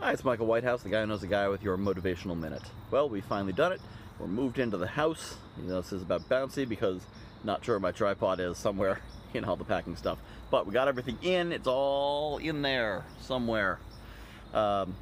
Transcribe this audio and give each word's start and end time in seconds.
Hi, 0.00 0.12
it's 0.12 0.24
Michael 0.24 0.46
Whitehouse, 0.46 0.82
the 0.82 0.88
guy 0.88 1.02
who 1.02 1.08
knows 1.08 1.20
the 1.20 1.26
guy 1.26 1.46
with 1.48 1.62
your 1.62 1.76
motivational 1.76 2.34
minute. 2.34 2.62
Well, 2.90 3.10
we 3.10 3.20
finally 3.20 3.52
done 3.52 3.72
it. 3.72 3.82
We're 4.18 4.28
moved 4.28 4.58
into 4.58 4.78
the 4.78 4.86
house. 4.86 5.36
You 5.58 5.68
know, 5.68 5.82
this 5.82 5.92
is 5.92 6.00
about 6.00 6.26
bouncy 6.26 6.66
because 6.66 7.02
not 7.44 7.62
sure 7.62 7.78
my 7.78 7.92
tripod 7.92 8.40
is 8.40 8.56
somewhere 8.56 9.02
in 9.34 9.44
all 9.44 9.56
the 9.56 9.64
packing 9.64 9.96
stuff. 9.96 10.18
But 10.50 10.66
we 10.66 10.72
got 10.72 10.88
everything 10.88 11.18
in. 11.20 11.52
It's 11.52 11.66
all 11.66 12.38
in 12.38 12.62
there 12.62 13.04
somewhere. 13.20 13.78
Um, 14.54 14.94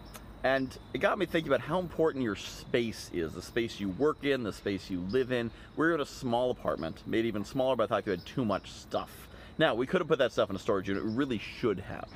and 0.42 0.76
it 0.92 0.98
got 0.98 1.16
me 1.16 1.26
thinking 1.26 1.52
about 1.52 1.64
how 1.64 1.78
important 1.78 2.24
your 2.24 2.34
space 2.34 3.08
is 3.14 3.34
the 3.34 3.42
space 3.42 3.78
you 3.78 3.90
work 3.90 4.24
in, 4.24 4.42
the 4.42 4.52
space 4.52 4.90
you 4.90 4.98
live 5.10 5.30
in. 5.30 5.52
We're 5.76 5.94
in 5.94 6.00
a 6.00 6.06
small 6.06 6.50
apartment, 6.50 7.06
made 7.06 7.24
even 7.24 7.44
smaller 7.44 7.76
by 7.76 7.84
the 7.84 7.94
fact 7.94 8.06
we 8.08 8.10
had 8.10 8.26
too 8.26 8.44
much 8.44 8.72
stuff. 8.72 9.28
Now, 9.58 9.76
we 9.76 9.86
could 9.86 10.00
have 10.00 10.08
put 10.08 10.18
that 10.18 10.32
stuff 10.32 10.50
in 10.50 10.56
a 10.56 10.58
storage 10.58 10.88
unit. 10.88 11.04
We 11.04 11.12
really 11.12 11.38
should 11.38 11.78
have 11.78 12.08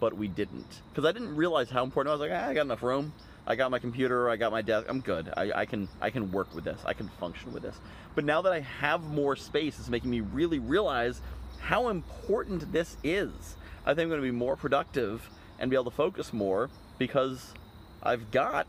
but 0.00 0.16
we 0.16 0.26
didn't 0.26 0.80
because 0.90 1.04
I 1.04 1.12
didn't 1.12 1.36
realize 1.36 1.70
how 1.70 1.84
important. 1.84 2.10
I 2.10 2.16
was 2.16 2.20
like, 2.20 2.30
ah, 2.32 2.48
I 2.48 2.54
got 2.54 2.62
enough 2.62 2.82
room. 2.82 3.12
I 3.46 3.54
got 3.54 3.70
my 3.70 3.78
computer. 3.78 4.28
I 4.28 4.36
got 4.36 4.52
my 4.52 4.62
desk. 4.62 4.86
I'm 4.88 5.00
good. 5.00 5.32
I, 5.36 5.52
I 5.54 5.64
can 5.66 5.88
I 6.00 6.10
can 6.10 6.32
work 6.32 6.54
with 6.54 6.64
this. 6.64 6.80
I 6.84 6.92
can 6.92 7.08
function 7.20 7.52
with 7.52 7.62
this. 7.62 7.76
But 8.14 8.24
now 8.24 8.42
that 8.42 8.52
I 8.52 8.60
have 8.60 9.02
more 9.02 9.36
space, 9.36 9.78
it's 9.78 9.88
making 9.88 10.10
me 10.10 10.20
really 10.20 10.58
realize 10.58 11.20
how 11.60 11.88
important 11.88 12.72
this 12.72 12.96
is. 13.04 13.30
I 13.84 13.94
think 13.94 14.10
I'm 14.10 14.18
to 14.18 14.22
be 14.22 14.30
more 14.30 14.56
productive 14.56 15.28
and 15.58 15.70
be 15.70 15.76
able 15.76 15.84
to 15.84 15.90
focus 15.90 16.32
more 16.32 16.70
because 16.98 17.52
I've 18.02 18.30
got 18.30 18.66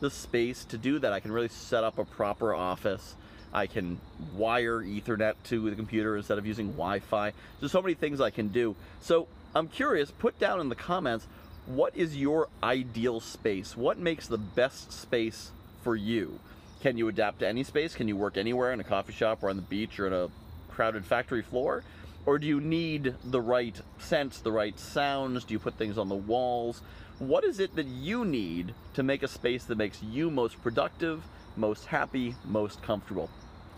the 0.00 0.10
space 0.10 0.64
to 0.66 0.78
do 0.78 0.98
that. 0.98 1.12
I 1.12 1.20
can 1.20 1.32
really 1.32 1.48
set 1.48 1.84
up 1.84 1.98
a 1.98 2.04
proper 2.04 2.54
office. 2.54 3.16
I 3.52 3.66
can 3.66 4.00
wire 4.36 4.80
Ethernet 4.80 5.34
to 5.44 5.68
the 5.68 5.76
computer 5.76 6.16
instead 6.16 6.38
of 6.38 6.46
using 6.46 6.68
Wi-Fi. 6.72 7.32
There's 7.58 7.72
so 7.72 7.82
many 7.82 7.94
things 7.94 8.20
I 8.20 8.30
can 8.30 8.48
do. 8.48 8.76
So 9.00 9.26
I'm 9.54 9.66
curious, 9.66 10.12
put 10.12 10.38
down 10.38 10.60
in 10.60 10.68
the 10.68 10.76
comments 10.76 11.26
what 11.66 11.96
is 11.96 12.16
your 12.16 12.48
ideal 12.62 13.20
space? 13.20 13.76
What 13.76 13.98
makes 13.98 14.26
the 14.26 14.38
best 14.38 14.92
space 14.92 15.50
for 15.82 15.94
you? 15.94 16.38
Can 16.82 16.96
you 16.96 17.08
adapt 17.08 17.40
to 17.40 17.48
any 17.48 17.64
space? 17.64 17.94
Can 17.94 18.08
you 18.08 18.16
work 18.16 18.36
anywhere 18.36 18.72
in 18.72 18.80
a 18.80 18.84
coffee 18.84 19.12
shop 19.12 19.42
or 19.42 19.50
on 19.50 19.56
the 19.56 19.62
beach 19.62 20.00
or 20.00 20.06
in 20.06 20.12
a 20.12 20.28
crowded 20.70 21.04
factory 21.04 21.42
floor? 21.42 21.84
Or 22.26 22.38
do 22.38 22.46
you 22.46 22.60
need 22.60 23.14
the 23.24 23.40
right 23.40 23.78
scents, 23.98 24.40
the 24.40 24.52
right 24.52 24.78
sounds? 24.78 25.44
Do 25.44 25.52
you 25.52 25.58
put 25.58 25.74
things 25.74 25.98
on 25.98 26.08
the 26.08 26.14
walls? 26.14 26.82
What 27.18 27.44
is 27.44 27.60
it 27.60 27.76
that 27.76 27.86
you 27.86 28.24
need 28.24 28.74
to 28.94 29.02
make 29.02 29.22
a 29.22 29.28
space 29.28 29.64
that 29.64 29.78
makes 29.78 30.02
you 30.02 30.30
most 30.30 30.62
productive, 30.62 31.22
most 31.56 31.86
happy, 31.86 32.34
most 32.44 32.82
comfortable? 32.82 33.28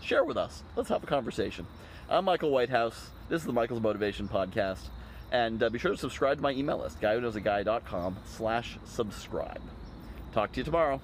Share 0.01 0.23
with 0.23 0.37
us. 0.37 0.63
Let's 0.75 0.89
have 0.89 1.03
a 1.03 1.07
conversation. 1.07 1.65
I'm 2.09 2.25
Michael 2.25 2.51
Whitehouse. 2.51 3.09
This 3.27 3.41
is 3.41 3.47
the 3.47 3.53
Michael's 3.53 3.81
Motivation 3.81 4.27
Podcast. 4.27 4.89
And 5.33 5.61
uh, 5.63 5.69
be 5.69 5.79
sure 5.79 5.91
to 5.91 5.97
subscribe 5.97 6.37
to 6.37 6.43
my 6.43 6.51
email 6.51 6.77
list, 6.77 7.01
guywhoknowsaguy.com 7.01 8.17
slash 8.23 8.77
subscribe. 8.85 9.61
Talk 10.31 10.51
to 10.53 10.59
you 10.59 10.63
tomorrow. 10.63 11.01